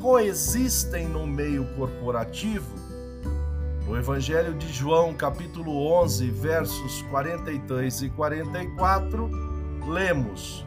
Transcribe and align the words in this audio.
coexistem 0.00 1.06
no 1.06 1.26
meio 1.26 1.66
corporativo? 1.76 2.74
No 3.86 3.96
Evangelho 3.96 4.54
de 4.54 4.72
João, 4.72 5.12
capítulo 5.12 5.92
11, 6.02 6.30
versos 6.30 7.02
43 7.02 8.02
e 8.02 8.10
44, 8.10 9.30
lemos: 9.86 10.64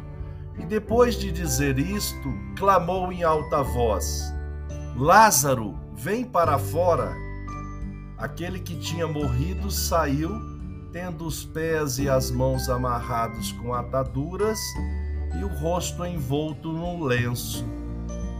E 0.60 0.66
depois 0.66 1.16
de 1.16 1.32
dizer 1.32 1.80
isto, 1.80 2.30
clamou 2.56 3.12
em 3.12 3.24
alta 3.24 3.64
voz: 3.64 4.22
Lázaro, 4.96 5.76
vem 5.96 6.24
para 6.24 6.60
fora. 6.60 7.12
Aquele 8.18 8.60
que 8.60 8.78
tinha 8.78 9.08
morrido 9.08 9.72
saiu, 9.72 10.32
tendo 10.92 11.26
os 11.26 11.44
pés 11.44 11.98
e 11.98 12.08
as 12.08 12.30
mãos 12.30 12.70
amarrados 12.70 13.52
com 13.54 13.74
ataduras 13.74 14.60
e 15.40 15.44
o 15.44 15.48
rosto 15.48 16.06
envolto 16.06 16.72
num 16.72 17.04
lenço. 17.04 17.66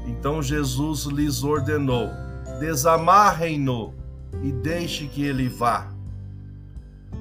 Então 0.06 0.42
Jesus 0.42 1.06
lhes 1.06 1.44
ordenou: 1.44 2.10
desamarrem-no 2.60 3.94
e 4.42 4.52
deixe 4.52 5.08
que 5.08 5.24
ele 5.24 5.48
vá. 5.48 5.90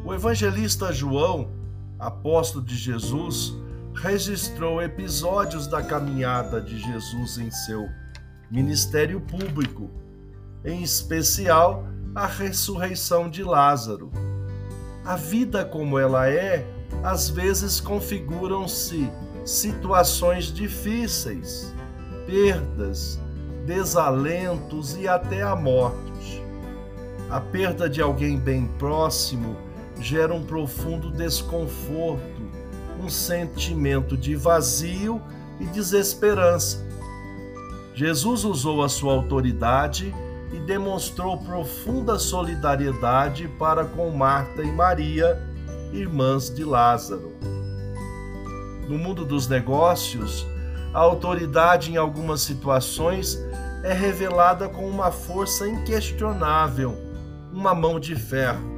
O 0.04 0.12
evangelista 0.12 0.92
João, 0.92 1.50
apóstolo 1.98 2.64
de 2.64 2.76
Jesus, 2.76 3.54
registrou 3.94 4.82
episódios 4.82 5.66
da 5.66 5.82
caminhada 5.82 6.60
de 6.60 6.78
Jesus 6.78 7.38
em 7.38 7.50
seu 7.50 7.88
ministério 8.50 9.20
público, 9.20 9.90
em 10.64 10.82
especial 10.82 11.86
a 12.14 12.26
ressurreição 12.26 13.30
de 13.30 13.42
Lázaro. 13.42 14.10
A 15.04 15.16
vida 15.16 15.64
como 15.64 15.98
ela 15.98 16.28
é, 16.28 16.66
às 17.02 17.28
vezes 17.28 17.80
configuram-se 17.80 19.10
situações 19.44 20.46
difíceis, 20.46 21.74
perdas, 22.26 23.18
desalentos 23.66 24.96
e 24.96 25.08
até 25.08 25.42
a 25.42 25.54
morte. 25.54 26.42
A 27.30 27.40
perda 27.40 27.88
de 27.88 28.02
alguém 28.02 28.38
bem 28.38 28.66
próximo 28.78 29.56
gera 29.98 30.34
um 30.34 30.44
profundo 30.44 31.10
desconforto, 31.10 32.42
um 33.00 33.08
sentimento 33.08 34.16
de 34.16 34.34
vazio 34.34 35.20
e 35.60 35.64
desesperança. 35.66 36.84
Jesus 37.94 38.44
usou 38.44 38.82
a 38.82 38.88
sua 38.88 39.12
autoridade 39.12 40.14
e 40.52 40.58
demonstrou 40.58 41.38
profunda 41.38 42.18
solidariedade 42.18 43.48
para 43.58 43.84
com 43.84 44.10
Marta 44.10 44.62
e 44.62 44.70
Maria, 44.70 45.40
irmãs 45.92 46.54
de 46.54 46.64
Lázaro. 46.64 47.32
No 48.88 48.98
mundo 48.98 49.24
dos 49.24 49.48
negócios, 49.48 50.46
a 50.94 50.98
autoridade 50.98 51.90
em 51.90 51.96
algumas 51.96 52.42
situações 52.42 53.38
é 53.82 53.92
revelada 53.92 54.68
com 54.68 54.88
uma 54.88 55.10
força 55.10 55.66
inquestionável, 55.66 56.96
uma 57.52 57.74
mão 57.74 57.98
de 57.98 58.14
ferro. 58.14 58.70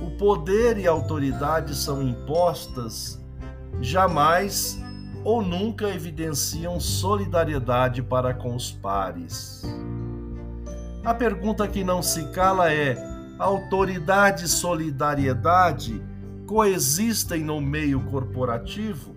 O 0.00 0.10
poder 0.12 0.78
e 0.78 0.86
a 0.86 0.90
autoridade 0.90 1.74
são 1.74 2.02
impostas, 2.02 3.20
jamais 3.80 4.78
ou 5.24 5.42
nunca 5.42 5.88
evidenciam 5.88 6.78
solidariedade 6.78 8.02
para 8.02 8.32
com 8.32 8.54
os 8.54 8.70
pares. 8.70 9.62
A 11.04 11.12
pergunta 11.12 11.66
que 11.66 11.82
não 11.82 12.02
se 12.02 12.24
cala 12.28 12.72
é: 12.72 12.96
autoridade 13.38 14.44
e 14.44 14.48
solidariedade 14.48 16.00
coexistem 16.46 17.42
no 17.42 17.60
meio 17.60 18.00
corporativo? 18.04 19.13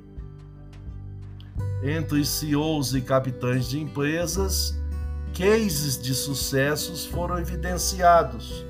Entre 1.84 2.26
CEOs 2.26 2.96
e 2.96 3.02
capitães 3.02 3.68
de 3.68 3.80
empresas, 3.80 4.76
cases 5.34 6.02
de 6.02 6.14
sucessos 6.16 7.06
foram 7.06 7.38
evidenciados, 7.38 8.66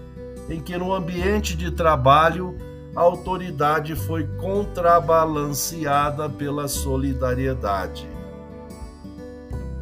em 0.49 0.61
que 0.61 0.77
no 0.77 0.93
ambiente 0.93 1.55
de 1.55 1.71
trabalho 1.71 2.57
a 2.95 3.01
autoridade 3.01 3.95
foi 3.95 4.27
contrabalanceada 4.37 6.29
pela 6.29 6.67
solidariedade. 6.67 8.09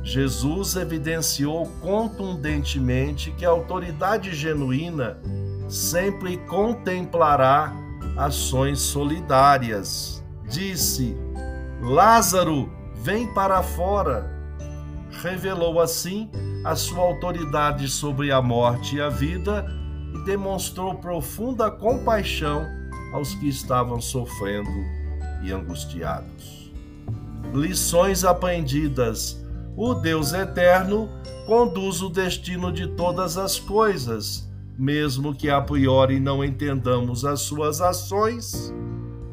Jesus 0.03 0.75
evidenciou 0.75 1.65
contundentemente 1.81 3.31
que 3.31 3.43
a 3.43 3.49
autoridade 3.49 4.35
genuína 4.35 5.17
sempre 5.67 6.37
contemplará 6.37 7.73
ações 8.15 8.79
solidárias. 8.81 10.23
Disse: 10.47 11.17
Lázaro, 11.81 12.69
vem 13.05 13.27
para 13.27 13.61
fora. 13.61 14.25
Revelou 15.21 15.79
assim 15.79 16.27
a 16.63 16.75
sua 16.75 17.03
autoridade 17.03 17.87
sobre 17.87 18.31
a 18.31 18.41
morte 18.41 18.95
e 18.95 19.01
a 19.01 19.09
vida 19.09 19.63
e 20.11 20.25
demonstrou 20.25 20.95
profunda 20.95 21.69
compaixão 21.69 22.65
aos 23.13 23.35
que 23.35 23.47
estavam 23.47 24.01
sofrendo 24.01 24.71
e 25.43 25.51
angustiados. 25.51 26.73
Lições 27.53 28.25
aprendidas 28.25 29.39
o 29.77 29.93
Deus 29.93 30.33
eterno 30.33 31.07
conduz 31.45 32.01
o 32.01 32.09
destino 32.09 32.71
de 32.71 32.87
todas 32.87 33.37
as 33.37 33.59
coisas, 33.59 34.49
mesmo 34.79 35.35
que 35.35 35.47
a 35.47 35.61
priori 35.61 36.19
não 36.19 36.43
entendamos 36.43 37.23
as 37.23 37.41
suas 37.41 37.81
ações, 37.81 38.73